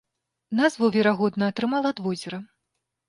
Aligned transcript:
Назву, 0.59 0.89
верагодна, 0.95 1.51
атрымала 1.53 1.87
ад 1.93 1.99
возера. 2.07 2.39